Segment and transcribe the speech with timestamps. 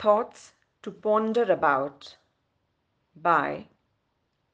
[0.00, 2.16] Thoughts to Ponder About
[3.14, 3.66] by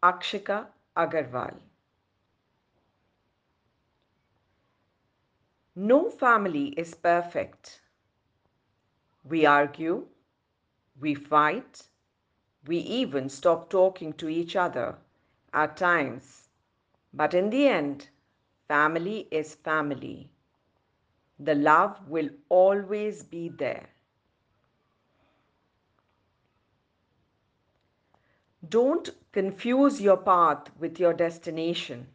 [0.03, 1.55] Akshika Aggarwal.
[5.77, 7.81] No family is perfect.
[9.23, 10.09] We argue,
[11.01, 11.85] we fight,
[12.67, 14.99] we even stop talking to each other
[15.55, 16.49] at times.
[17.15, 18.09] But in the end,
[18.67, 20.29] family is family.
[21.39, 23.91] The love will always be there.
[28.69, 32.09] Don't confuse your path with your destination.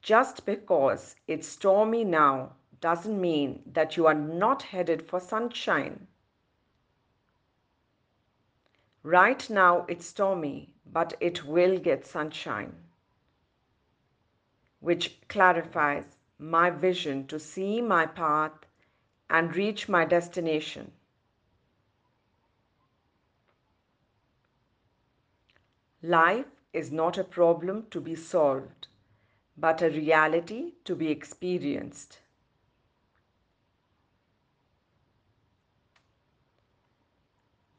[0.00, 6.06] Just because it's stormy now doesn't mean that you are not headed for sunshine.
[9.02, 12.74] Right now it's stormy, but it will get sunshine,
[14.80, 18.52] which clarifies my vision to see my path
[19.28, 20.92] and reach my destination.
[26.02, 28.88] Life is not a problem to be solved,
[29.58, 32.20] but a reality to be experienced.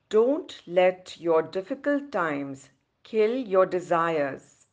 [0.09, 2.69] Don't let your difficult times
[3.01, 4.67] kill your desires.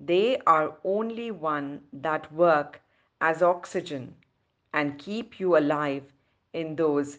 [0.00, 2.80] They are only one that work
[3.20, 4.16] as oxygen
[4.72, 6.04] and keep you alive
[6.54, 7.18] in those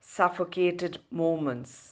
[0.00, 1.91] suffocated moments.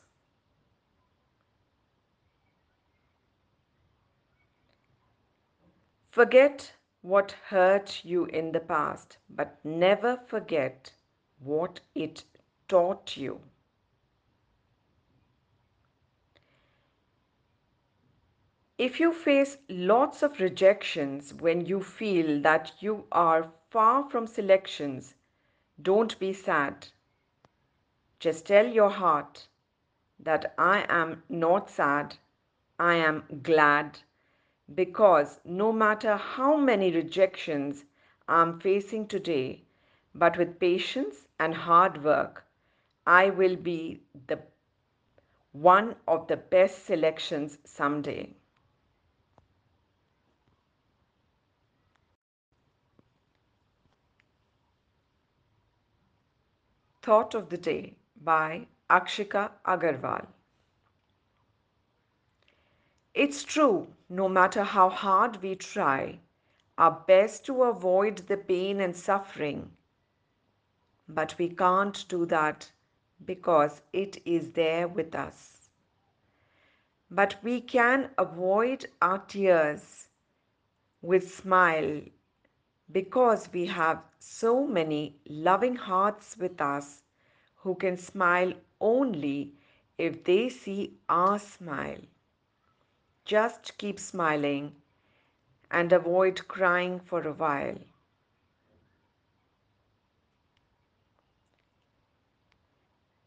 [6.10, 6.72] Forget
[7.02, 10.92] what hurt you in the past, but never forget
[11.38, 12.24] what it
[12.66, 13.40] taught you.
[18.76, 25.14] If you face lots of rejections when you feel that you are far from selections,
[25.80, 26.88] don't be sad.
[28.18, 29.46] Just tell your heart
[30.18, 32.16] that I am not sad,
[32.78, 34.00] I am glad
[34.74, 37.84] because no matter how many rejections
[38.28, 39.64] I'm facing today,
[40.14, 42.44] but with patience and hard work,
[43.06, 44.38] I will be the
[45.52, 48.34] one of the best selections someday.
[57.02, 60.26] Thought of the Day by Akshika Aggarwal.
[63.14, 66.20] It's true, no matter how hard we try
[66.76, 69.76] our best to avoid the pain and suffering,
[71.08, 72.72] but we can't do that
[73.24, 75.70] because it is there with us.
[77.10, 80.08] But we can avoid our tears
[81.02, 82.02] with smile
[82.90, 87.02] because we have so many loving hearts with us
[87.56, 89.54] who can smile only
[89.98, 92.00] if they see our smile.
[93.30, 94.74] Just keep smiling
[95.70, 97.78] and avoid crying for a while.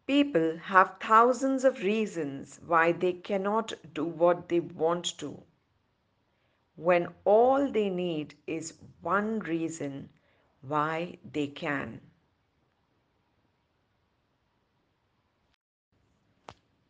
[0.05, 5.41] People have thousands of reasons why they cannot do what they want to
[6.75, 10.09] when all they need is one reason
[10.61, 12.01] why they can.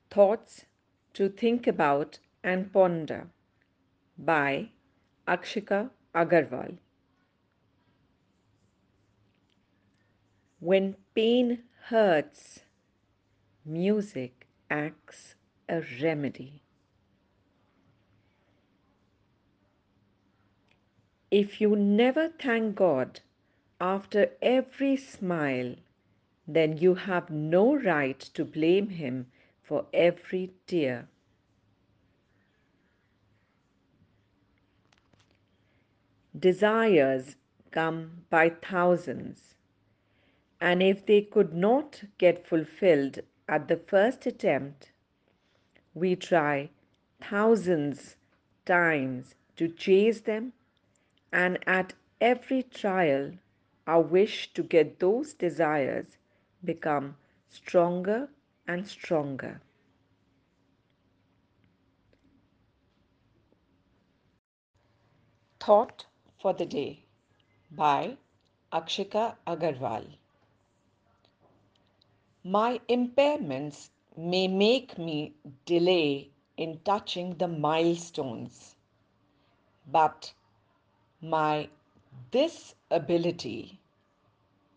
[0.09, 0.65] Thoughts
[1.13, 3.27] to think about and ponder
[4.17, 4.69] by
[5.27, 6.77] Akshika Aggarwal.
[10.59, 12.59] When pain hurts,
[13.65, 15.35] music acts
[15.69, 16.61] a remedy.
[21.31, 23.21] If you never thank God
[23.81, 25.75] after every smile,
[26.47, 29.27] then you have no right to blame Him
[29.61, 31.07] for every tear.
[36.37, 37.35] Desires
[37.69, 39.53] come by thousands,
[40.59, 44.91] and if they could not get fulfilled at the first attempt,
[45.93, 46.69] we try
[47.21, 48.15] thousands
[48.65, 50.53] times to chase them
[51.31, 53.33] and at every trial,
[53.85, 56.17] our wish to get those desires
[56.63, 57.15] become
[57.49, 58.29] stronger
[58.67, 59.61] and stronger.
[65.59, 66.07] Thought
[66.43, 66.99] for the Day
[67.71, 68.17] by
[68.73, 70.05] Akshika Aggarwal.
[72.43, 75.35] My impairments may make me
[75.65, 78.75] delay in touching the milestones,
[79.89, 80.33] but
[81.21, 81.69] my
[82.31, 83.79] this ability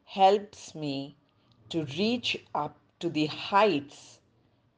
[0.05, 1.17] helps me
[1.71, 4.21] to reach up to the heights,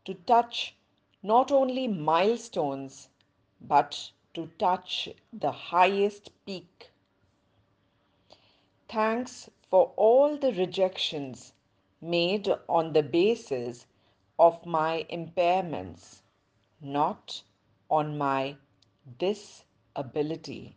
[0.07, 0.75] to touch
[1.23, 3.11] not only milestones,
[3.61, 6.93] but to touch the highest peak.
[8.89, 11.55] Thanks for all the rejections
[12.01, 13.87] made on the basis
[14.39, 16.23] of my impairments,
[16.81, 17.43] not
[17.91, 18.57] on my
[19.19, 20.77] disability.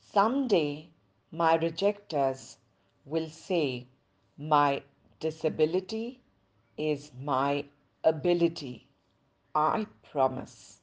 [0.00, 0.90] Someday
[1.30, 2.58] my rejectors
[3.04, 3.86] will say
[4.38, 4.82] my
[5.20, 6.20] disability
[6.76, 7.66] is my
[8.04, 8.88] ability.
[9.54, 10.79] I promise.